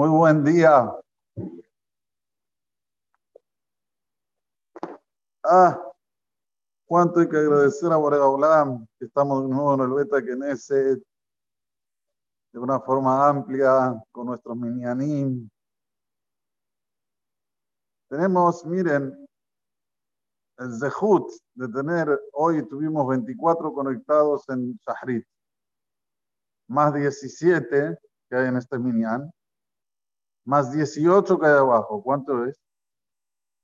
Muy 0.00 0.08
buen 0.08 0.42
día. 0.42 0.90
Ah, 5.44 5.78
cuánto 6.86 7.20
hay 7.20 7.28
que 7.28 7.36
agradecer 7.36 7.92
a 7.92 7.96
Boregaolam, 7.96 8.86
que 8.98 9.04
estamos 9.04 9.42
de 9.42 9.50
nuevo 9.50 9.74
en 9.74 9.80
el 9.80 9.90
Beta 9.90 10.22
Knesset, 10.22 11.02
de 12.50 12.58
una 12.58 12.80
forma 12.80 13.28
amplia, 13.28 14.02
con 14.10 14.28
nuestros 14.28 14.56
minyanim. 14.56 15.50
Tenemos, 18.08 18.64
miren, 18.64 19.28
el 20.60 20.78
Zehut 20.80 21.30
de 21.56 21.68
tener, 21.68 22.18
hoy 22.32 22.66
tuvimos 22.66 23.06
24 23.06 23.70
conectados 23.74 24.48
en 24.48 24.78
Shahrit, 24.78 25.26
más 26.68 26.94
17 26.94 27.98
que 28.30 28.34
hay 28.34 28.48
en 28.48 28.56
este 28.56 28.78
minyan, 28.78 29.30
más 30.50 30.72
18 30.72 31.38
que 31.38 31.46
hay 31.46 31.52
abajo. 31.52 32.02
¿Cuánto 32.02 32.44
es? 32.44 32.60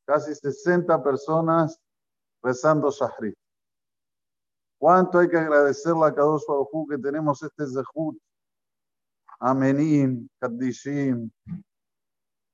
Casi 0.06 0.32
60 0.32 1.02
personas 1.02 1.80
rezando 2.40 2.92
Shahrit. 2.92 3.34
¿Cuánto 4.78 5.18
hay 5.18 5.28
que 5.28 5.36
agradecerle 5.36 6.06
a 6.06 6.14
Kadosh 6.14 6.44
Baruj 6.46 6.88
que 6.88 6.98
tenemos 6.98 7.42
este 7.42 7.66
Zehut? 7.66 8.16
Amenim, 9.40 10.28
Kaddishim, 10.40 11.28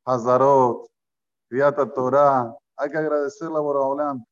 Hazarot, 0.06 0.88
Viata 1.50 1.92
Torah. 1.92 2.56
Hay 2.78 2.90
que 2.90 2.96
agradecerle 2.96 3.58
a 3.58 3.60
Boraholam. 3.60 4.24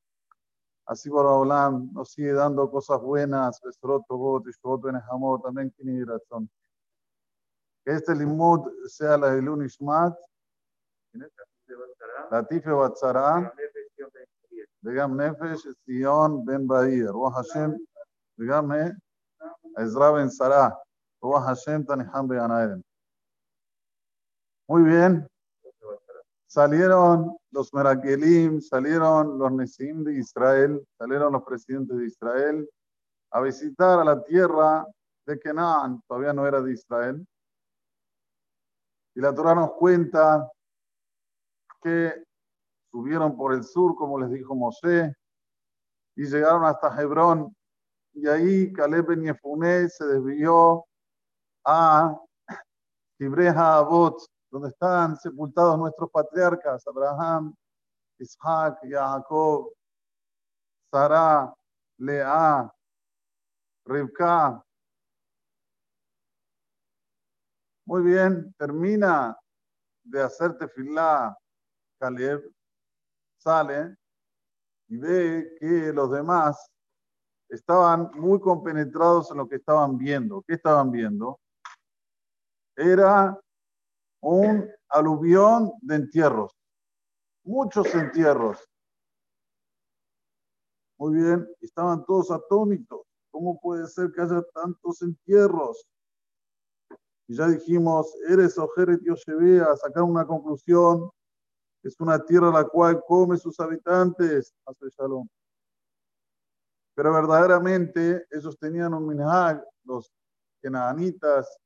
Así 0.86 1.10
Boraholam 1.10 1.92
nos 1.92 2.12
sigue 2.12 2.32
dando 2.32 2.70
cosas 2.70 3.02
buenas. 3.02 3.60
Besrot, 3.60 4.06
Tobot, 4.08 4.46
Ishbot, 4.48 4.80
Benejamot, 4.80 5.42
también 5.42 5.70
Kini 5.76 6.02
razón 6.04 6.50
Que 7.89 7.93
este 7.93 8.15
limud 8.15 8.61
sea 8.87 9.17
la 9.17 9.31
de 9.31 9.41
Lunishmat, 9.41 10.13
Latife 12.31 12.71
Batzara, 12.71 13.51
וגם 14.85 15.21
נפש 15.21 15.67
ציון 15.85 16.45
בן 16.45 16.67
בהיר, 16.67 17.11
רוח 17.11 17.37
השם, 17.37 17.69
וגם 18.39 18.71
עזרא 19.77 20.11
בן 20.11 20.29
שרה, 20.29 20.69
רוח 21.21 21.49
השם 21.49 21.83
תניחם 21.83 22.27
בעיניים. 22.27 22.81
Muy 24.67 24.83
bien. 24.83 25.27
Salieron 26.47 27.37
los 27.51 27.73
Merakelim, 27.73 28.61
salieron 28.61 29.37
los 29.37 29.51
Nesim 29.51 30.03
de 30.03 30.13
Israel, 30.13 30.83
salieron 30.97 31.33
los 31.33 31.43
presidentes 31.43 31.97
de 31.97 32.05
Israel 32.05 32.69
a 33.31 33.41
visitar 33.41 33.99
a 33.99 34.03
la 34.03 34.23
tierra 34.23 34.85
de 35.27 35.37
Canaán, 35.37 36.01
todavía 36.07 36.33
no 36.33 36.47
era 36.47 36.61
de 36.61 36.71
Israel. 36.71 37.25
y 39.14 39.20
la 39.20 39.34
Torah 39.34 39.54
nos 39.54 39.72
cuenta 39.72 40.50
que 41.82 42.24
subieron 42.90 43.36
por 43.36 43.54
el 43.54 43.64
sur, 43.64 43.94
como 43.96 44.18
les 44.18 44.30
dijo 44.30 44.54
Mosé, 44.54 45.14
y 46.16 46.24
llegaron 46.24 46.64
hasta 46.64 47.00
Hebrón. 47.00 47.54
Y 48.12 48.26
ahí 48.28 48.72
Caleb 48.72 49.06
Ben 49.06 49.22
Yefuné 49.22 49.88
se 49.88 50.04
desvió 50.04 50.84
a 51.64 52.16
Tibreja 53.18 53.76
Abot, 53.76 54.18
donde 54.50 54.68
están 54.68 55.16
sepultados 55.16 55.78
nuestros 55.78 56.10
patriarcas, 56.10 56.86
Abraham, 56.86 57.54
Isaac, 58.18 58.78
Jacob, 58.82 59.72
Sara, 60.90 61.54
Lea, 61.98 62.72
Rivka. 63.84 64.64
Muy 67.90 68.02
bien, 68.02 68.54
termina 68.56 69.36
de 70.04 70.22
hacer 70.22 70.56
tefilá 70.56 71.36
Caleb, 71.98 72.40
sale 73.36 73.96
y 74.86 74.96
ve 74.96 75.56
que 75.58 75.92
los 75.92 76.08
demás 76.12 76.70
estaban 77.48 78.08
muy 78.14 78.38
compenetrados 78.38 79.32
en 79.32 79.38
lo 79.38 79.48
que 79.48 79.56
estaban 79.56 79.98
viendo. 79.98 80.40
¿Qué 80.46 80.54
estaban 80.54 80.92
viendo? 80.92 81.40
Era 82.76 83.36
un 84.20 84.70
aluvión 84.90 85.72
de 85.82 85.96
entierros, 85.96 86.52
muchos 87.42 87.92
entierros. 87.92 88.64
Muy 90.96 91.16
bien, 91.16 91.44
estaban 91.60 92.04
todos 92.04 92.30
atónitos. 92.30 93.00
¿Cómo 93.32 93.60
puede 93.60 93.88
ser 93.88 94.12
que 94.12 94.20
haya 94.22 94.42
tantos 94.54 95.02
entierros? 95.02 95.89
Y 97.30 97.36
ya 97.36 97.46
dijimos, 97.46 98.12
eres 98.28 98.58
Ojeret 98.58 99.02
Yoshevea, 99.04 99.76
sacar 99.76 100.02
una 100.02 100.26
conclusión. 100.26 101.08
Es 101.80 101.94
una 102.00 102.18
tierra 102.18 102.50
la 102.50 102.64
cual 102.64 103.00
come 103.06 103.36
sus 103.36 103.60
habitantes. 103.60 104.52
Shalom. 104.98 105.28
Pero 106.92 107.12
verdaderamente 107.12 108.26
ellos 108.32 108.58
tenían 108.58 108.94
un 108.94 109.06
minhag, 109.06 109.64
los 109.84 110.12
kenanitas, 110.60 111.56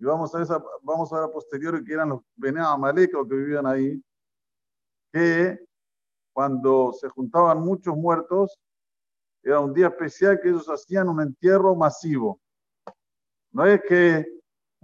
y 0.00 0.04
vamos 0.04 0.34
a, 0.34 0.38
ver, 0.38 0.48
vamos 0.82 1.12
a 1.12 1.20
ver 1.20 1.24
a 1.26 1.32
posteriori 1.32 1.84
que 1.84 1.92
eran 1.92 2.08
los 2.08 2.20
Bene 2.34 2.60
Amalek 2.60 3.12
que 3.12 3.36
vivían 3.36 3.66
ahí, 3.66 4.02
que 5.12 5.64
cuando 6.32 6.92
se 6.92 7.08
juntaban 7.08 7.60
muchos 7.60 7.96
muertos, 7.96 8.58
era 9.44 9.60
un 9.60 9.72
día 9.72 9.86
especial 9.86 10.40
que 10.40 10.48
ellos 10.48 10.66
hacían 10.66 11.08
un 11.08 11.20
entierro 11.20 11.76
masivo. 11.76 12.40
No 13.52 13.64
es 13.64 13.80
que 13.82 14.34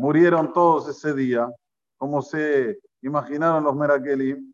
murieron 0.01 0.51
todos 0.55 0.89
ese 0.89 1.13
día, 1.13 1.47
como 1.99 2.23
se 2.23 2.81
imaginaron 3.03 3.65
los 3.65 3.77
Merakelim, 3.77 4.51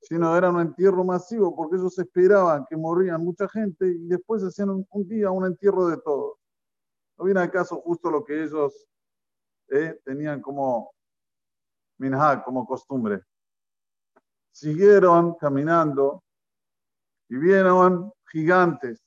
sino 0.00 0.36
era 0.36 0.50
un 0.50 0.60
entierro 0.60 1.04
masivo, 1.04 1.54
porque 1.54 1.76
ellos 1.76 1.96
esperaban 2.00 2.66
que 2.68 2.76
morían 2.76 3.22
mucha 3.22 3.48
gente 3.48 3.86
y 3.86 4.08
después 4.08 4.42
hacían 4.42 4.70
un, 4.70 5.08
día 5.08 5.30
un 5.30 5.46
entierro 5.46 5.86
de 5.86 5.98
todos. 5.98 6.38
¿No 7.16 7.26
viene 7.26 7.40
acaso 7.40 7.80
justo 7.80 8.10
lo 8.10 8.24
que 8.24 8.42
ellos 8.42 8.88
eh, 9.68 10.00
tenían 10.04 10.42
como 10.42 10.90
minhag, 11.98 12.42
como 12.42 12.66
costumbre? 12.66 13.22
Siguieron 14.50 15.36
caminando 15.36 16.24
y 17.28 17.36
vieron 17.36 18.12
gigantes. 18.32 19.00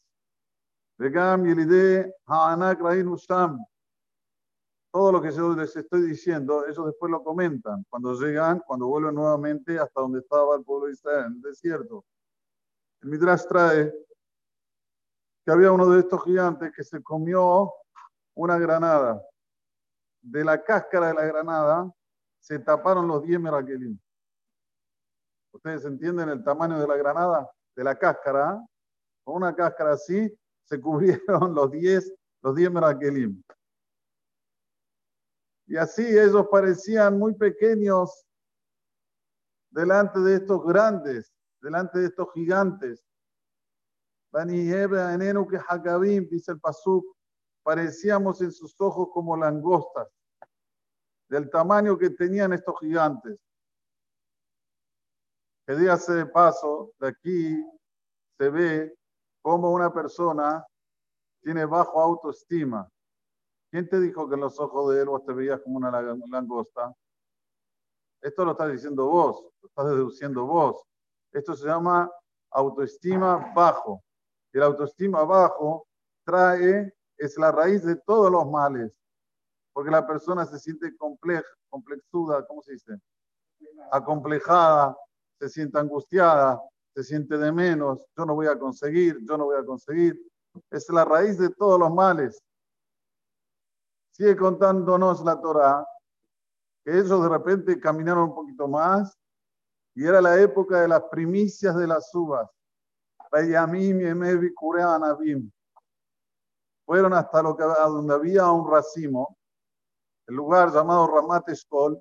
Regam 0.97 1.43
Yelide 1.43 2.15
Haanak 2.27 2.79
Rahim 2.79 3.11
Usham 3.11 3.59
todo 4.91 5.11
lo 5.11 5.21
que 5.21 5.31
yo 5.31 5.55
les 5.55 5.75
estoy 5.75 6.01
diciendo, 6.01 6.65
ellos 6.67 6.85
después 6.85 7.09
lo 7.09 7.23
comentan 7.23 7.85
cuando 7.89 8.13
llegan, 8.13 8.59
cuando 8.59 8.87
vuelven 8.87 9.15
nuevamente 9.15 9.79
hasta 9.79 10.01
donde 10.01 10.19
estaba 10.19 10.55
el 10.55 10.63
pueblo 10.63 10.87
de 10.87 10.93
Israel, 10.93 11.25
en 11.27 11.33
el 11.33 11.41
desierto. 11.41 12.05
El 13.01 13.09
Midrash 13.09 13.45
trae 13.47 13.93
que 15.43 15.51
había 15.51 15.71
uno 15.71 15.89
de 15.89 16.01
estos 16.01 16.23
gigantes 16.23 16.71
que 16.75 16.83
se 16.83 17.01
comió 17.01 17.71
una 18.35 18.57
granada. 18.59 19.21
De 20.21 20.43
la 20.43 20.61
cáscara 20.63 21.07
de 21.07 21.13
la 21.15 21.25
granada 21.25 21.91
se 22.39 22.59
taparon 22.59 23.07
los 23.07 23.23
10 23.23 23.39
merakelim. 23.39 23.97
¿Ustedes 25.53 25.85
entienden 25.85 26.29
el 26.29 26.43
tamaño 26.43 26.79
de 26.79 26.87
la 26.87 26.95
granada? 26.95 27.49
De 27.75 27.83
la 27.83 27.97
cáscara. 27.97 28.63
Con 29.23 29.37
una 29.37 29.55
cáscara 29.55 29.93
así 29.93 30.31
se 30.63 30.79
cubrieron 30.79 31.19
los 31.55 31.71
10 31.71 32.13
los 32.43 32.55
10 32.55 32.71
merakelim. 32.71 33.41
Y 35.71 35.77
así 35.77 36.05
ellos 36.05 36.47
parecían 36.51 37.17
muy 37.17 37.33
pequeños 37.33 38.27
delante 39.69 40.19
de 40.19 40.35
estos 40.35 40.65
grandes, 40.65 41.33
delante 41.61 41.99
de 41.99 42.07
estos 42.07 42.27
gigantes. 42.33 43.01
dice 46.29 46.51
el 46.51 46.59
Pasuk, 46.59 47.05
parecíamos 47.63 48.41
en 48.41 48.51
sus 48.51 48.75
ojos 48.81 49.11
como 49.13 49.37
langostas, 49.37 50.09
del 51.29 51.49
tamaño 51.49 51.97
que 51.97 52.09
tenían 52.09 52.51
estos 52.51 52.77
gigantes. 52.81 53.39
Que 55.65 55.75
dígase 55.77 56.11
de 56.15 56.25
paso, 56.25 56.91
de 56.99 57.07
aquí 57.07 57.65
se 58.37 58.49
ve 58.49 58.93
cómo 59.41 59.71
una 59.71 59.93
persona 59.93 60.67
tiene 61.41 61.63
bajo 61.63 62.01
autoestima. 62.01 62.91
¿Quién 63.71 63.87
te 63.87 64.01
dijo 64.01 64.27
que 64.27 64.35
en 64.35 64.41
los 64.41 64.59
ojos 64.59 64.93
de 64.93 65.01
él 65.01 65.07
vos 65.07 65.23
te 65.25 65.31
veías 65.31 65.61
como 65.61 65.77
una 65.77 65.89
langosta? 66.29 66.93
Esto 68.21 68.43
lo 68.43 68.51
estás 68.51 68.69
diciendo 68.69 69.05
vos, 69.05 69.49
lo 69.61 69.69
estás 69.69 69.85
deduciendo 69.85 70.45
vos. 70.45 70.83
Esto 71.31 71.55
se 71.55 71.67
llama 71.67 72.11
autoestima 72.51 73.53
bajo. 73.55 74.03
El 74.51 74.63
autoestima 74.63 75.23
bajo 75.23 75.87
trae, 76.25 76.93
es 77.17 77.37
la 77.37 77.53
raíz 77.53 77.83
de 77.85 77.95
todos 77.95 78.29
los 78.29 78.45
males. 78.45 78.91
Porque 79.71 79.89
la 79.89 80.05
persona 80.05 80.45
se 80.45 80.59
siente 80.59 80.93
compleja, 80.97 81.47
complexuda, 81.69 82.45
¿cómo 82.45 82.61
se 82.61 82.73
dice? 82.73 82.99
Acomplejada, 83.89 84.97
se 85.39 85.47
siente 85.47 85.79
angustiada, 85.79 86.61
se 86.93 87.05
siente 87.05 87.37
de 87.37 87.53
menos, 87.53 88.05
yo 88.17 88.25
no 88.25 88.35
voy 88.35 88.47
a 88.47 88.59
conseguir, 88.59 89.17
yo 89.25 89.37
no 89.37 89.45
voy 89.45 89.57
a 89.57 89.65
conseguir. 89.65 90.21
Es 90.69 90.89
la 90.89 91.05
raíz 91.05 91.37
de 91.37 91.49
todos 91.51 91.79
los 91.79 91.93
males. 91.93 92.43
Sigue 94.21 94.37
contándonos 94.37 95.25
la 95.25 95.41
Torah 95.41 95.83
que 96.85 96.91
ellos 96.91 97.23
de 97.23 97.27
repente 97.27 97.79
caminaron 97.79 98.25
un 98.25 98.35
poquito 98.35 98.67
más 98.67 99.17
y 99.95 100.05
era 100.05 100.21
la 100.21 100.39
época 100.39 100.79
de 100.79 100.87
las 100.87 101.01
primicias 101.05 101.75
de 101.75 101.87
las 101.87 102.13
uvas. 102.13 102.47
Fueron 106.85 107.13
hasta 107.13 107.41
lo 107.41 107.57
que, 107.57 107.63
a 107.63 107.87
donde 107.87 108.13
había 108.13 108.51
un 108.51 108.71
racimo, 108.71 109.39
el 110.27 110.35
lugar 110.35 110.71
llamado 110.71 111.07
Ramat 111.07 111.49
Eshkol, 111.49 111.99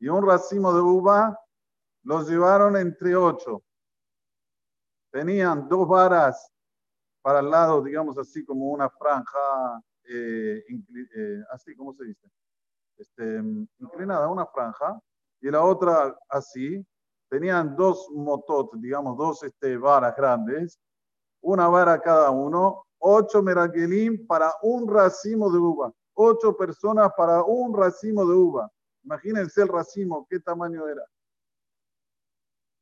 y 0.00 0.08
un 0.08 0.26
racimo 0.26 0.72
de 0.72 0.80
uva 0.80 1.38
los 2.02 2.28
llevaron 2.28 2.76
entre 2.76 3.14
ocho. 3.14 3.62
Tenían 5.12 5.68
dos 5.68 5.86
varas 5.86 6.50
para 7.22 7.38
el 7.38 7.50
lado, 7.50 7.84
digamos 7.84 8.18
así, 8.18 8.44
como 8.44 8.70
una 8.70 8.90
franja, 8.90 9.80
eh, 10.12 10.64
eh, 11.14 11.42
así 11.50 11.74
como 11.76 11.94
se 11.94 12.04
dice, 12.04 12.28
este, 12.98 13.42
inclinada, 13.78 14.28
una 14.28 14.46
franja, 14.46 15.00
y 15.40 15.50
la 15.50 15.64
otra 15.64 16.16
así. 16.28 16.84
Tenían 17.28 17.76
dos 17.76 18.08
motot, 18.12 18.74
digamos, 18.74 19.16
dos 19.16 19.44
este, 19.44 19.76
varas 19.76 20.16
grandes, 20.16 20.80
una 21.40 21.68
vara 21.68 22.00
cada 22.00 22.30
uno, 22.30 22.84
ocho 22.98 23.40
meraquelim 23.40 24.26
para 24.26 24.52
un 24.62 24.92
racimo 24.92 25.48
de 25.48 25.58
uva, 25.58 25.92
ocho 26.14 26.56
personas 26.56 27.12
para 27.16 27.44
un 27.44 27.72
racimo 27.72 28.26
de 28.26 28.34
uva. 28.34 28.68
Imagínense 29.04 29.62
el 29.62 29.68
racimo, 29.68 30.26
qué 30.28 30.40
tamaño 30.40 30.88
era. 30.88 31.04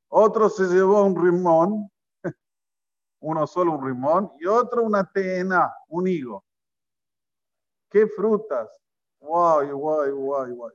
Otro 0.09 0.49
se 0.49 0.65
llevó 0.65 1.05
un 1.05 1.23
rimón, 1.23 1.91
uno 3.21 3.47
solo 3.47 3.73
un 3.73 3.87
rimón, 3.87 4.33
y 4.41 4.47
otro 4.47 4.83
una 4.83 5.05
tena, 5.05 5.71
un 5.89 6.09
higo. 6.09 6.43
¿Qué 7.91 8.07
frutas? 8.07 8.69
Guay, 9.21 9.71
guay, 9.71 10.11
guay, 10.11 10.53
guay. 10.53 10.75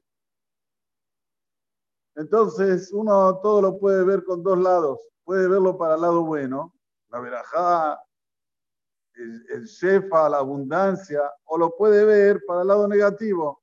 Entonces, 2.16 2.92
uno 2.92 3.40
todo 3.40 3.62
lo 3.62 3.80
puede 3.80 4.04
ver 4.04 4.24
con 4.24 4.44
dos 4.44 4.58
lados. 4.58 5.00
Puede 5.24 5.48
verlo 5.48 5.78
para 5.78 5.96
el 5.96 6.02
lado 6.02 6.24
bueno, 6.26 6.74
la 7.10 7.20
verajá, 7.20 8.04
el, 9.16 9.46
el 9.52 9.66
shefa, 9.66 10.30
la 10.30 10.40
abundancia, 10.40 11.32
o 11.46 11.58
lo 11.58 11.76
puede 11.76 12.04
ver 12.06 12.42
para 12.46 12.62
el 12.62 12.68
lado 12.68 12.88
negativo, 12.88 13.62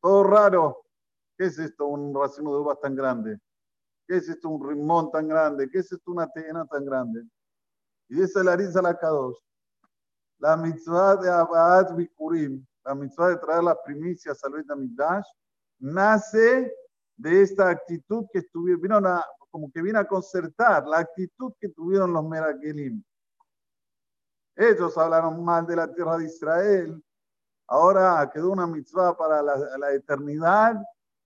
todo 0.00 0.24
raro. 0.24 0.84
¿Qué 1.38 1.46
es 1.46 1.58
esto, 1.58 1.86
un 1.86 2.14
racimo 2.14 2.52
de 2.52 2.60
uvas 2.60 2.80
tan 2.80 2.94
grande? 2.94 3.38
¿Qué 4.06 4.16
es 4.16 4.28
esto, 4.28 4.48
un 4.50 4.68
rimón 4.68 5.10
tan 5.10 5.26
grande? 5.26 5.70
¿Qué 5.70 5.78
es 5.78 5.90
esto, 5.90 6.10
una 6.10 6.30
tena 6.30 6.66
tan 6.66 6.84
grande? 6.84 7.22
Y 8.08 8.16
dice 8.16 8.44
la 8.44 8.56
risa 8.56 8.82
la 8.82 8.98
K2. 8.98 9.36
La 10.38 10.56
mitzvah 10.56 11.16
de 11.16 11.30
Abad 11.30 11.94
Bikurim, 11.94 12.66
la 12.84 12.94
mitzvah 12.94 13.28
de 13.28 13.36
traer 13.36 13.62
las 13.62 13.76
primicias 13.84 14.42
al 14.44 14.52
Bet 14.52 15.24
nace 15.78 16.72
de 17.16 17.42
esta 17.42 17.68
actitud 17.68 18.26
que 18.32 18.38
estuvieron, 18.40 19.06
a, 19.06 19.24
como 19.50 19.70
que 19.70 19.82
viene 19.82 19.98
a 19.98 20.06
concertar 20.06 20.86
la 20.86 20.98
actitud 20.98 21.52
que 21.60 21.68
tuvieron 21.68 22.12
los 22.12 22.24
Merakelim. 22.24 23.02
Ellos 24.56 24.96
hablaron 24.98 25.44
mal 25.44 25.66
de 25.66 25.76
la 25.76 25.92
tierra 25.92 26.18
de 26.18 26.26
Israel. 26.26 27.02
Ahora 27.66 28.28
quedó 28.32 28.50
una 28.50 28.66
mitzvah 28.66 29.16
para 29.16 29.42
la, 29.42 29.92
eternidad, 29.92 30.76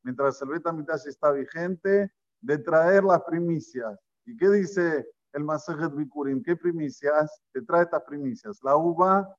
mientras 0.03 0.41
el 0.43 0.49
Betamitash 0.49 1.07
está 1.07 1.33
vigente, 1.33 2.13
de 2.41 2.59
traer 2.59 3.03
las 3.05 3.23
primicias. 3.23 3.99
¿Y 4.27 4.37
qué 4.37 4.51
dice 4.51 5.09
el 5.33 5.45
Masejet 5.45 5.95
Bikurim? 5.95 6.43
¿Qué 6.43 6.55
primicias? 6.55 7.41
Te 7.53 7.63
trae 7.63 7.85
estas 7.85 8.03
primicias. 8.03 8.61
La 8.63 8.77
uva, 8.77 9.35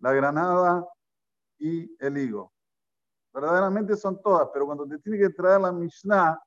la 0.00 0.12
granada 0.12 0.86
y 1.64 1.96
el 1.98 2.18
higo. 2.18 2.52
Verdaderamente 3.32 3.96
son 3.96 4.20
todas, 4.20 4.50
pero 4.52 4.66
cuando 4.66 4.86
te 4.86 4.98
tiene 4.98 5.18
que 5.18 5.30
traer 5.30 5.62
la 5.62 5.72
Mishnah, 5.72 6.38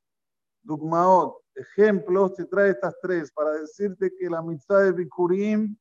Dugmaot, 0.62 1.42
ejemplos, 1.56 2.36
te 2.36 2.46
trae 2.46 2.69
estas 2.69 2.96
tres 3.02 3.31
para 3.31 3.52
decirte 3.54 4.14
que 4.16 4.30
la 4.30 4.44
mitzvah 4.44 4.84
de 4.84 4.92
Bikurim 4.92 5.75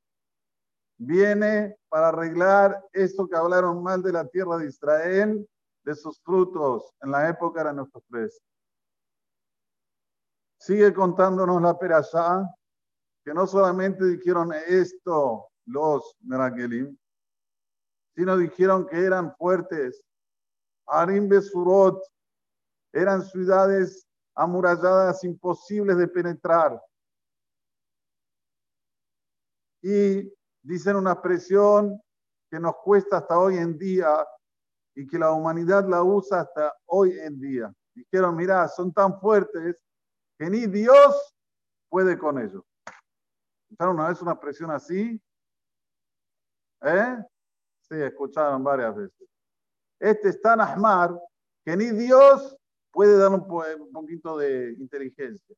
viene 0.97 1.77
para 1.91 2.09
arreglar 2.09 2.83
esto 2.93 3.29
que 3.29 3.37
hablaron 3.37 3.83
mal 3.83 4.03
de 4.03 4.13
la 4.13 4.27
tierra 4.27 4.57
de 4.57 4.69
Israel, 4.69 5.47
de 5.85 5.95
sus 5.95 6.19
frutos 6.23 6.91
en 7.03 7.11
la 7.11 7.29
época 7.29 7.63
de 7.63 7.75
nuestros 7.75 8.05
tres. 8.09 8.41
Sigue 10.59 10.95
contándonos 10.95 11.61
la 11.61 11.79
perashá, 11.79 12.43
que 13.23 13.35
no 13.35 13.47
solamente 13.47 14.03
dijeron 14.07 14.51
esto 14.67 15.49
los 15.67 16.17
Merakelim, 16.21 16.97
sino 18.17 18.37
dijeron 18.39 18.87
que 18.87 19.05
eran 19.05 19.37
fuertes, 19.37 20.03
Arim 20.87 21.29
Besurot, 21.29 22.03
eran 22.93 23.23
ciudades 23.23 24.07
amuralladas 24.35 25.23
imposibles 25.23 25.99
de 25.99 26.09
penetrar. 26.09 26.83
Y 29.83 30.33
dicen 30.63 30.97
una 30.97 31.13
expresión 31.13 32.01
que 32.51 32.59
nos 32.59 32.77
cuesta 32.77 33.19
hasta 33.19 33.39
hoy 33.39 33.59
en 33.59 33.77
día 33.77 34.27
y 34.95 35.07
que 35.07 35.19
la 35.19 35.33
humanidad 35.33 35.87
la 35.87 36.03
usa 36.03 36.41
hasta 36.41 36.75
hoy 36.87 37.19
en 37.19 37.39
día. 37.39 37.73
Dijeron, 37.95 38.35
mira, 38.35 38.67
son 38.69 38.93
tan 38.93 39.21
fuertes 39.21 39.77
que 40.39 40.49
ni 40.49 40.67
Dios 40.67 41.35
puede 41.91 42.19
con 42.19 42.39
ellos. 42.39 42.63
¿Escucharon 43.65 43.97
una 43.97 44.09
vez 44.09 44.23
una 44.23 44.33
expresión 44.33 44.71
así? 44.71 45.21
¿Eh? 46.83 47.17
Sí, 47.89 48.03
escucharon 48.03 48.65
varias 48.65 48.97
veces. 48.97 49.29
Este 50.01 50.31
es 50.31 50.41
tan 50.41 50.61
ahmar 50.61 51.19
que 51.65 51.77
ni 51.77 51.91
Dios 51.91 52.57
puede 52.93 53.17
dar 53.17 53.31
un, 53.31 53.47
poquito 53.93 54.39
de 54.39 54.73
inteligencia. 54.79 55.57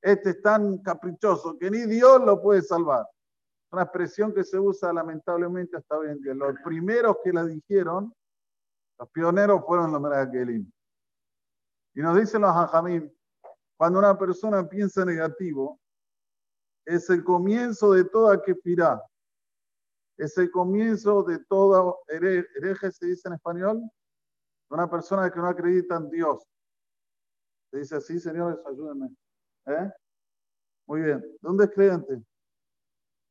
Este 0.00 0.30
es 0.30 0.42
tan 0.42 0.78
caprichoso 0.78 1.58
que 1.58 1.70
ni 1.70 1.86
Dios 1.86 2.20
lo 2.22 2.40
puede 2.40 2.62
salvar. 2.62 3.06
Una 3.72 3.82
expresión 3.82 4.32
que 4.32 4.44
se 4.44 4.58
usa 4.58 4.92
lamentablemente 4.92 5.76
hasta 5.76 5.98
hoy 5.98 6.10
en 6.10 6.20
día. 6.20 6.34
Los 6.34 6.54
primeros 6.62 7.16
que 7.24 7.32
la 7.32 7.44
dijeron, 7.44 8.14
los 8.98 9.08
pioneros 9.10 9.62
fueron 9.66 9.90
los 9.90 10.00
Meragelim. 10.00 10.70
Y 11.94 12.00
nos 12.00 12.16
dicen 12.16 12.42
los 12.42 12.54
Hajamim, 12.54 13.10
cuando 13.76 13.98
una 13.98 14.16
persona 14.16 14.68
piensa 14.68 15.04
negativo, 15.04 15.80
es 16.84 17.10
el 17.10 17.24
comienzo 17.24 17.92
de 17.92 18.04
toda 18.04 18.40
kefirá 18.40 19.02
es 20.16 20.36
el 20.38 20.50
comienzo 20.50 21.22
de 21.22 21.38
todo 21.44 22.00
hereje, 22.08 22.92
se 22.92 23.06
dice 23.06 23.28
en 23.28 23.34
español, 23.34 23.82
una 24.70 24.88
persona 24.88 25.30
que 25.30 25.38
no 25.38 25.48
acredita 25.48 25.96
en 25.96 26.10
Dios. 26.10 26.42
Se 27.70 27.78
dice 27.78 27.96
así, 27.96 28.20
señores, 28.20 28.58
ayúdenme. 28.66 29.14
¿Eh? 29.66 29.90
Muy 30.86 31.02
bien. 31.02 31.24
¿Dónde 31.40 31.64
es 31.64 31.70
creyente? 31.70 32.22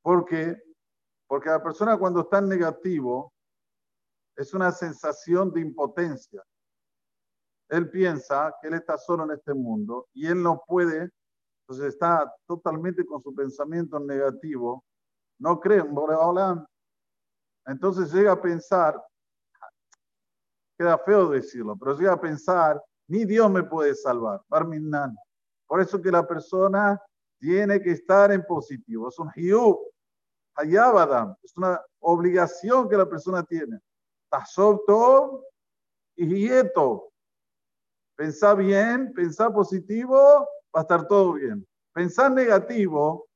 Porque, 0.01 0.61
porque 1.27 1.49
la 1.49 1.63
persona 1.63 1.97
cuando 1.97 2.21
está 2.21 2.39
en 2.39 2.49
negativo 2.49 3.33
es 4.35 4.53
una 4.53 4.71
sensación 4.71 5.51
de 5.51 5.61
impotencia. 5.61 6.43
Él 7.69 7.89
piensa 7.89 8.53
que 8.61 8.67
él 8.67 8.73
está 8.75 8.97
solo 8.97 9.23
en 9.23 9.31
este 9.31 9.53
mundo 9.53 10.07
y 10.13 10.27
él 10.27 10.41
no 10.43 10.63
puede, 10.67 11.09
entonces 11.61 11.93
está 11.93 12.31
totalmente 12.45 13.05
con 13.05 13.21
su 13.21 13.33
pensamiento 13.33 13.99
negativo. 13.99 14.83
No 15.39 15.59
cree 15.59 15.79
en 15.79 15.93
Boreolam, 15.93 16.65
entonces 17.65 18.11
llega 18.13 18.33
a 18.33 18.41
pensar, 18.41 19.01
queda 20.77 20.97
feo 20.97 21.29
decirlo, 21.29 21.75
pero 21.77 21.97
llega 21.97 22.13
a 22.13 22.21
pensar, 22.21 22.81
ni 23.07 23.25
Dios 23.25 23.49
me 23.49 23.63
puede 23.63 23.95
salvar, 23.95 24.41
Barminan. 24.47 25.15
Por 25.67 25.81
eso 25.81 26.01
que 26.01 26.11
la 26.11 26.25
persona 26.27 27.01
tiene 27.39 27.81
que 27.81 27.91
estar 27.91 28.31
en 28.31 28.43
positivo. 28.45 29.09
Es 29.09 29.19
un 29.19 29.31
hiú, 29.35 29.79
hayabadam, 30.55 31.35
es 31.41 31.55
una 31.57 31.81
obligación 31.99 32.87
que 32.89 32.97
la 32.97 33.07
persona 33.07 33.43
tiene. 33.43 33.79
Tasopto 34.29 35.43
y 36.15 36.27
hieto. 36.27 37.11
Pensar 38.15 38.57
bien, 38.57 39.13
pensar 39.13 39.51
positivo, 39.51 40.47
va 40.75 40.79
a 40.79 40.81
estar 40.81 41.07
todo 41.07 41.33
bien. 41.33 41.65
Pensar 41.93 42.31
negativo, 42.31 43.27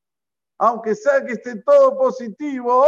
aunque 0.59 0.95
sea 0.95 1.25
que 1.25 1.33
esté 1.33 1.61
todo 1.61 1.97
positivo, 1.97 2.85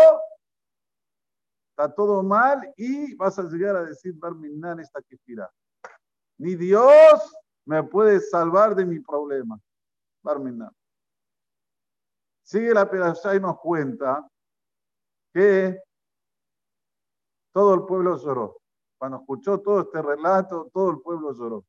está 1.79 1.95
todo 1.95 2.21
mal 2.21 2.73
y 2.75 3.15
vas 3.15 3.39
a 3.39 3.43
llegar 3.43 3.77
a 3.77 3.85
decir, 3.85 4.13
Barminan 4.15 4.81
esta 4.81 5.01
kefira. 5.01 5.49
Ni 6.37 6.55
Dios 6.55 7.33
me 7.65 7.81
puede 7.83 8.19
salvar 8.19 8.75
de 8.75 8.85
mi 8.85 8.99
problema. 8.99 9.57
Barminan. 10.21 10.71
Sigue 12.43 12.73
la 12.73 12.89
pedazada 12.89 13.35
y 13.35 13.39
nos 13.39 13.57
cuenta 13.59 14.27
que 15.33 15.81
todo 17.53 17.75
el 17.75 17.85
pueblo 17.85 18.17
lloró. 18.17 18.57
Cuando 18.97 19.19
escuchó 19.19 19.61
todo 19.61 19.81
este 19.81 20.01
relato, 20.01 20.69
todo 20.73 20.91
el 20.91 20.99
pueblo 20.99 21.33
lloró. 21.33 21.65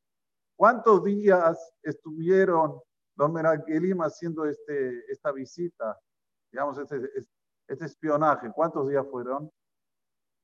¿Cuántos 0.57 1.05
días 1.05 1.73
estuvieron 1.81 2.81
los 3.15 3.31
Merakelim 3.31 4.01
haciendo 4.01 4.45
este, 4.45 5.09
esta 5.09 5.31
visita? 5.31 5.97
Digamos, 6.51 6.77
este, 6.79 6.99
este 7.67 7.85
espionaje. 7.85 8.51
¿Cuántos 8.51 8.89
días 8.89 9.05
fueron? 9.09 9.49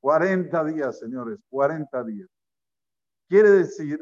40 0.01 0.63
días, 0.65 0.99
señores, 0.99 1.39
40 1.49 2.03
días. 2.03 2.29
Quiere 3.27 3.51
decir 3.51 3.99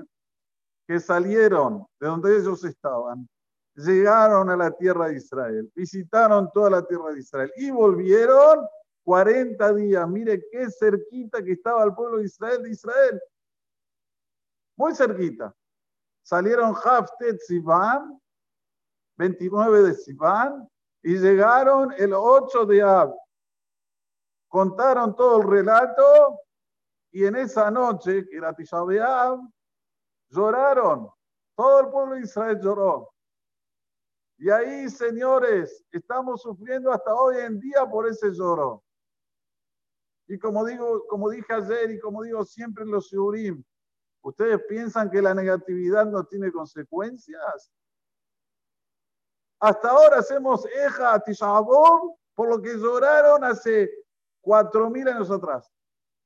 que 0.87 0.99
salieron 0.99 1.85
de 1.99 2.07
donde 2.07 2.37
ellos 2.37 2.63
estaban, 2.63 3.27
llegaron 3.75 4.49
a 4.49 4.55
la 4.55 4.71
tierra 4.71 5.07
de 5.07 5.17
Israel, 5.17 5.71
visitaron 5.75 6.49
toda 6.53 6.69
la 6.69 6.85
tierra 6.85 7.11
de 7.11 7.19
Israel 7.19 7.51
y 7.57 7.71
volvieron 7.71 8.65
40 9.03 9.73
días. 9.73 10.07
Mire 10.07 10.43
qué 10.51 10.69
cerquita 10.69 11.43
que 11.43 11.53
estaba 11.53 11.83
el 11.83 11.93
pueblo 11.93 12.17
de 12.17 12.25
Israel 12.25 12.63
de 12.63 12.71
Israel. 12.71 13.21
Muy 14.75 14.93
cerquita. 14.95 15.55
Salieron 16.23 16.75
Haftet 16.83 17.39
Sivan, 17.39 18.19
29 19.17 19.83
de 19.83 19.93
Sivan, 19.93 20.67
y 21.03 21.17
llegaron 21.17 21.93
el 21.97 22.13
8 22.13 22.65
de 22.65 22.81
Ab. 22.81 23.13
Contaron 24.55 25.13
todo 25.17 25.41
el 25.41 25.49
relato 25.49 26.39
y 27.11 27.25
en 27.25 27.35
esa 27.35 27.69
noche, 27.69 28.25
que 28.25 28.37
era 28.37 28.53
Tisha 28.53 28.77
lloraron. 30.29 31.11
Todo 31.57 31.81
el 31.81 31.89
pueblo 31.89 32.15
de 32.15 32.21
Israel 32.21 32.57
lloró. 32.61 33.13
Y 34.37 34.49
ahí, 34.49 34.89
señores, 34.89 35.83
estamos 35.91 36.41
sufriendo 36.41 36.89
hasta 36.89 37.13
hoy 37.13 37.35
en 37.39 37.59
día 37.59 37.85
por 37.85 38.07
ese 38.07 38.31
lloro. 38.31 38.81
Y 40.25 40.39
como 40.39 40.63
digo, 40.63 41.05
como 41.07 41.29
dije 41.29 41.51
ayer 41.51 41.91
y 41.91 41.99
como 41.99 42.23
digo 42.23 42.45
siempre 42.45 42.85
en 42.85 42.91
los 42.91 43.07
Shurim, 43.11 43.61
¿ustedes 44.21 44.63
piensan 44.69 45.11
que 45.11 45.21
la 45.21 45.33
negatividad 45.33 46.05
no 46.05 46.23
tiene 46.23 46.49
consecuencias? 46.49 47.73
Hasta 49.59 49.89
ahora 49.89 50.19
hacemos 50.19 50.65
Eja 50.67 51.19
Tishabov 51.19 52.15
por 52.33 52.47
lo 52.47 52.61
que 52.61 52.77
lloraron 52.77 53.43
hace 53.43 54.04
4.000 54.45 55.09
años 55.09 55.31
atrás, 55.31 55.69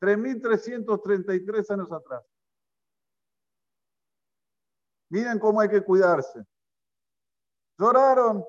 3.333 0.01 1.71
años 1.71 1.91
atrás. 1.91 2.23
Miren 5.09 5.39
cómo 5.39 5.59
hay 5.59 5.69
que 5.69 5.81
cuidarse. 5.81 6.45
Lloraron. 7.79 8.45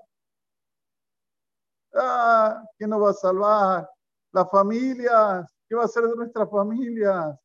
Ah, 1.94 2.62
¿quién 2.76 2.90
nos 2.90 3.02
va 3.02 3.10
a 3.10 3.14
salvar? 3.14 3.90
Las 4.32 4.50
familias. 4.50 5.50
¿Qué 5.68 5.74
va 5.74 5.82
a 5.82 5.84
hacer 5.86 6.04
de 6.04 6.16
nuestras 6.16 6.50
familias? 6.50 7.38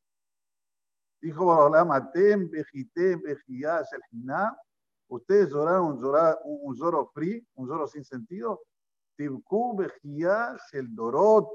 Dijo 1.20 1.44
Borolam, 1.44 1.90
Atem, 1.92 2.50
Bejitem, 2.50 3.22
Bejiyash, 3.22 3.86
el 3.92 4.26
Ustedes 5.08 5.50
lloraron 5.50 5.92
un, 5.92 6.02
llorar, 6.02 6.38
un, 6.44 6.74
lloro 6.74 7.06
free, 7.14 7.44
un 7.54 7.68
lloro 7.68 7.86
sin 7.86 8.04
sentido. 8.04 8.62
Tibku, 9.16 9.76
Bejiyash, 9.76 10.74
el 10.74 10.94
Dorot. 10.94 11.48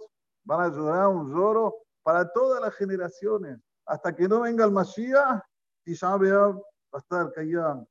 Van 0.43 0.61
a 0.61 0.69
llorar 0.69 1.07
un 1.07 1.31
lloro 1.33 1.75
para 2.03 2.31
todas 2.31 2.61
las 2.61 2.73
generaciones. 2.75 3.59
Hasta 3.85 4.15
que 4.15 4.27
no 4.27 4.41
venga 4.41 4.65
el 4.65 4.71
Mashiach 4.71 5.41
y 5.85 5.95
ya 5.95 6.15
va 6.15 6.61
a 6.93 6.97
estar 6.97 7.31
callado. 7.31 7.87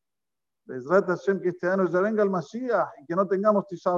que 0.67 1.49
este 1.49 1.69
año 1.69 1.89
ya 1.89 2.01
venga 2.01 2.23
el 2.23 2.31
Mashiach 2.31 2.89
y 3.03 3.07
que 3.07 3.15
no 3.15 3.27
tengamos 3.27 3.67
Tisha 3.67 3.93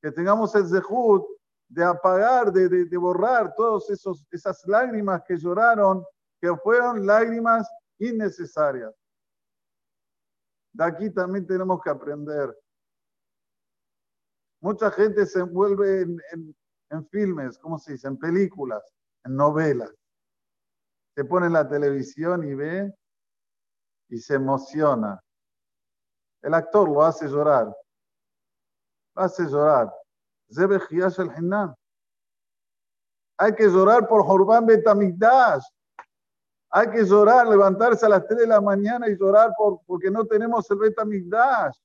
que 0.00 0.10
tengamos 0.10 0.54
el 0.54 0.66
Zehut 0.66 1.24
de 1.68 1.84
apagar, 1.84 2.52
de, 2.52 2.68
de, 2.68 2.96
borrar 2.98 3.54
todas 3.54 3.88
esas 4.30 4.66
lágrimas 4.66 5.22
que 5.26 5.38
lloraron, 5.38 6.04
que 6.40 6.54
fueron 6.56 7.06
lágrimas 7.06 7.66
innecesarias. 7.98 8.92
De 10.72 10.84
aquí 10.84 11.10
también 11.10 11.46
tenemos 11.46 11.80
que 11.82 11.88
aprender. 11.88 12.54
Mucha 14.60 14.90
gente 14.90 15.24
se 15.24 15.40
envuelve 15.40 16.02
en, 16.02 16.20
en, 16.32 16.56
en 16.92 17.06
filmes, 17.08 17.58
¿cómo 17.58 17.78
se 17.78 17.92
dice? 17.92 18.06
En 18.06 18.18
películas, 18.18 18.82
en 19.24 19.34
novelas. 19.34 19.92
Se 21.14 21.24
pone 21.24 21.46
en 21.46 21.54
la 21.54 21.68
televisión 21.68 22.44
y 22.44 22.54
ve 22.54 22.94
y 24.08 24.18
se 24.18 24.34
emociona. 24.34 25.20
El 26.42 26.54
actor 26.54 26.88
lo 26.88 27.02
hace 27.02 27.26
llorar. 27.28 27.74
Lo 29.14 29.22
hace 29.22 29.44
llorar. 29.44 29.92
Hay 33.38 33.54
que 33.54 33.64
llorar 33.64 34.06
por 34.06 34.24
Jorban 34.24 34.66
Betamigdash. 34.66 35.64
Hay 36.70 36.90
que 36.90 37.04
llorar, 37.04 37.46
levantarse 37.46 38.06
a 38.06 38.08
las 38.08 38.26
3 38.26 38.40
de 38.40 38.46
la 38.46 38.60
mañana 38.60 39.08
y 39.08 39.16
llorar 39.16 39.52
por, 39.56 39.80
porque 39.86 40.10
no 40.10 40.26
tenemos 40.26 40.70
el 40.70 40.78
Betamigdash. 40.78 41.76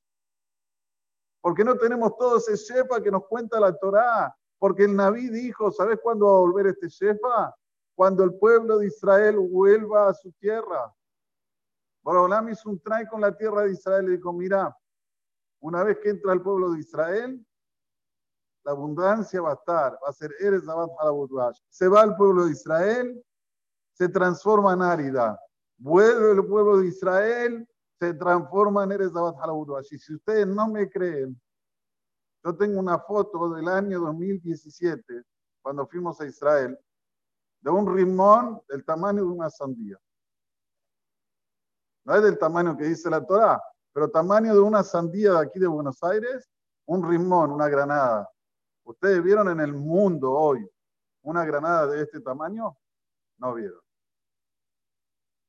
Porque 1.42 1.64
no 1.64 1.78
tenemos 1.78 2.18
todo 2.18 2.38
ese 2.38 2.56
Shefa 2.56 3.02
que 3.02 3.12
nos 3.12 3.26
cuenta 3.28 3.60
la 3.60 3.74
Torá. 3.74 4.36
Porque 4.60 4.86
el 4.86 4.96
Naví 4.96 5.30
dijo, 5.30 5.72
¿sabes 5.72 6.00
cuándo 6.02 6.26
va 6.26 6.32
a 6.32 6.40
volver 6.40 6.68
este 6.68 6.88
Shefa? 6.88 7.56
Cuando 7.96 8.24
el 8.24 8.36
pueblo 8.36 8.78
de 8.80 8.88
Israel 8.88 9.38
vuelva 9.38 10.10
a 10.10 10.14
su 10.14 10.32
tierra. 10.34 10.94
Borolam 12.04 12.50
hizo 12.50 12.70
un 12.70 12.80
try 12.80 13.06
con 13.08 13.22
la 13.22 13.36
tierra 13.36 13.64
de 13.64 13.74
Israel 13.74 14.08
y 14.08 14.18
dijo, 14.18 14.32
mira, 14.32 14.76
una 15.60 15.84
vez 15.84 15.98
que 16.02 16.10
entra 16.10 16.34
el 16.34 16.42
pueblo 16.42 16.72
de 16.72 16.80
Israel, 16.80 17.46
la 18.64 18.72
abundancia 18.72 19.42
va 19.42 19.52
a 19.52 19.54
estar, 19.54 19.94
va 19.94 20.10
a 20.10 20.14
ser 20.14 20.32
Eres 20.40 20.64
Se 21.70 21.88
va 21.88 22.04
el 22.04 22.16
pueblo 22.16 22.46
de 22.46 22.52
Israel, 22.52 23.24
se 23.94 24.10
transforma 24.10 24.74
en 24.74 24.82
árida. 24.82 25.40
Vuelve 25.78 26.32
el 26.32 26.46
pueblo 26.46 26.78
de 26.78 26.88
Israel, 26.88 27.68
se 28.00 28.14
transforma 28.14 28.84
en 28.84 28.92
Eres 28.92 29.12
Y 29.92 29.98
si 29.98 30.16
ustedes 30.16 30.48
no 30.48 30.68
me 30.68 30.90
creen, 30.90 31.40
yo 32.48 32.56
tengo 32.56 32.80
una 32.80 32.98
foto 32.98 33.50
del 33.50 33.68
año 33.68 34.00
2017, 34.00 35.22
cuando 35.62 35.86
fuimos 35.86 36.22
a 36.22 36.25
Israel, 36.25 36.80
de 37.60 37.70
un 37.70 37.94
rimón 37.94 38.62
del 38.70 38.86
tamaño 38.86 39.25
de 39.25 39.32
una 39.32 39.50
sandía. 39.50 40.00
No 42.06 42.16
es 42.16 42.24
del 42.24 42.38
tamaño 42.38 42.77
que 42.77 42.86
dice 42.86 43.10
la 43.10 43.25
Torah, 43.25 43.62
pero 43.92 44.10
tamaño 44.10 44.54
de 44.54 44.62
una 44.62 44.82
sandía 44.82 45.34
de 45.34 45.39
aquí 45.39 45.60
de 45.60 45.68
Buenos 45.68 46.01
Aires, 46.04 46.50
un 46.86 47.06
rimón, 47.10 47.51
una 47.51 47.68
granada. 47.68 48.30
¿Ustedes 48.86 49.22
vieron 49.22 49.50
en 49.50 49.60
el 49.60 49.74
mundo 49.74 50.32
hoy 50.32 50.66
una 51.24 51.44
granada 51.44 51.88
de 51.88 52.04
este 52.04 52.22
tamaño? 52.22 52.77
No 53.39 53.56
vieron. 53.56 53.82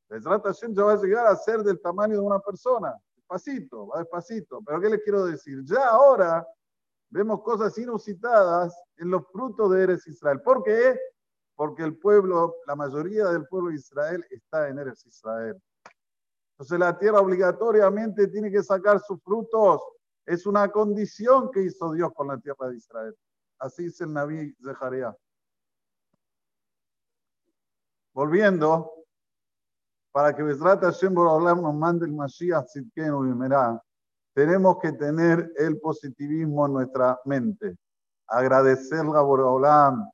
La 0.08 0.20
tratación 0.20 0.74
ya 0.74 0.82
va 0.82 0.94
a 0.94 0.96
llegar 0.96 1.28
a 1.28 1.36
ser 1.36 1.62
del 1.62 1.80
tamaño 1.80 2.14
de 2.14 2.26
una 2.26 2.40
persona. 2.40 2.92
Despacito, 3.14 3.86
va 3.86 4.00
despacito. 4.00 4.60
Pero 4.66 4.80
¿qué 4.80 4.90
les 4.90 5.02
quiero 5.04 5.24
decir? 5.26 5.62
Ya 5.62 5.90
ahora 5.90 6.44
vemos 7.10 7.42
cosas 7.42 7.76
inusitadas 7.78 8.76
en 8.96 9.10
los 9.10 9.26
frutos 9.32 9.70
de 9.70 9.82
Eres 9.82 10.06
Israel. 10.06 10.40
¿Por 10.42 10.62
qué? 10.62 10.98
Porque 11.54 11.82
el 11.82 11.96
pueblo, 11.98 12.56
la 12.66 12.76
mayoría 12.76 13.26
del 13.26 13.46
pueblo 13.46 13.70
de 13.70 13.76
Israel 13.76 14.24
está 14.30 14.68
en 14.68 14.78
Eres 14.78 15.04
Israel. 15.06 15.60
Entonces 16.52 16.78
la 16.78 16.98
tierra 16.98 17.20
obligatoriamente 17.20 18.26
tiene 18.28 18.50
que 18.50 18.62
sacar 18.62 19.00
sus 19.00 19.22
frutos. 19.22 19.80
Es 20.26 20.44
una 20.46 20.68
condición 20.70 21.50
que 21.50 21.62
hizo 21.62 21.92
Dios 21.92 22.12
con 22.14 22.28
la 22.28 22.38
tierra 22.38 22.68
de 22.68 22.76
Israel. 22.76 23.16
Así 23.58 23.84
dice 23.84 24.04
el 24.04 24.12
Naví 24.12 24.54
Zeharia. 24.62 25.16
Volviendo, 28.12 28.92
para 30.10 30.34
que 30.34 30.42
Besrat 30.42 30.82
Hashem 30.82 31.14
Borolam 31.14 31.62
nos 31.62 31.74
mande 31.74 32.06
el 32.06 32.12
Mashiach 32.12 32.66
Tzidkenu 32.66 33.22
Bimerá, 33.22 33.80
tenemos 34.38 34.78
que 34.78 34.92
tener 34.92 35.52
el 35.56 35.80
positivismo 35.80 36.64
en 36.66 36.72
nuestra 36.74 37.18
mente. 37.24 37.76
Agradecerle 38.28 39.18
a 39.18 39.20
Borolam 39.20 40.08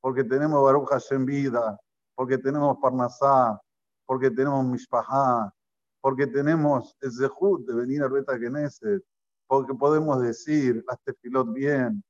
porque 0.00 0.24
tenemos 0.24 0.62
Baruch 0.62 0.88
Hashem 0.88 1.26
vida, 1.26 1.78
porque 2.14 2.38
tenemos 2.38 2.78
Parnasá, 2.80 3.60
porque 4.06 4.30
tenemos 4.30 4.64
Mishpahá, 4.64 5.52
porque 6.00 6.26
tenemos 6.26 6.96
el 7.02 7.12
Zehut 7.12 7.66
de 7.66 7.74
venir 7.74 8.02
a 8.02 8.08
Beta 8.08 8.38
Knesset, 8.38 9.04
porque 9.46 9.74
podemos 9.74 10.22
decir 10.22 10.82
las 10.88 10.98
tefilot 11.02 11.52
bien, 11.52 12.02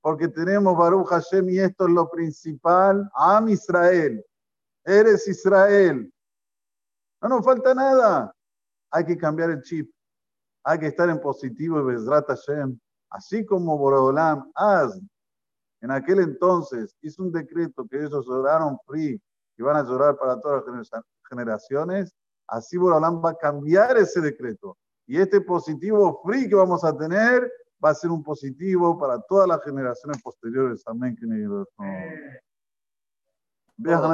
porque 0.00 0.26
tenemos 0.26 0.74
Baruch 0.74 1.08
Hashem 1.08 1.50
y 1.50 1.58
esto 1.58 1.86
es 1.86 1.92
lo 1.92 2.08
principal, 2.08 3.10
Am 3.12 3.50
Israel, 3.50 4.24
eres 4.86 5.28
Israel. 5.28 6.10
No 7.20 7.28
nos 7.28 7.44
falta 7.44 7.74
nada. 7.74 8.32
Hay 8.90 9.04
que 9.04 9.18
cambiar 9.18 9.50
el 9.50 9.60
chip. 9.60 9.90
Hay 10.68 10.80
que 10.80 10.88
estar 10.88 11.08
en 11.08 11.20
positivo 11.20 11.80
y 11.80 11.84
Bezrat 11.84 12.26
Hashem. 12.26 12.76
Así 13.08 13.46
como 13.46 13.78
Borolam, 13.78 14.50
Az, 14.56 15.00
en 15.80 15.92
aquel 15.92 16.18
entonces 16.18 16.96
hizo 17.02 17.22
un 17.22 17.30
decreto 17.30 17.86
que 17.88 17.98
ellos 17.98 18.26
lloraron 18.26 18.76
free 18.84 19.22
y 19.56 19.62
van 19.62 19.76
a 19.76 19.84
llorar 19.84 20.16
para 20.16 20.40
todas 20.40 20.64
las 20.66 21.04
generaciones, 21.30 22.12
así 22.48 22.76
Borolam 22.76 23.24
va 23.24 23.30
a 23.30 23.36
cambiar 23.36 23.96
ese 23.96 24.20
decreto. 24.20 24.76
Y 25.06 25.20
este 25.20 25.40
positivo 25.40 26.20
free 26.24 26.48
que 26.48 26.56
vamos 26.56 26.82
a 26.82 26.96
tener 26.96 27.48
va 27.82 27.90
a 27.90 27.94
ser 27.94 28.10
un 28.10 28.24
positivo 28.24 28.98
para 28.98 29.20
todas 29.20 29.46
las 29.46 29.62
generaciones 29.62 30.20
posteriores. 30.20 30.82
Amén. 30.86 31.16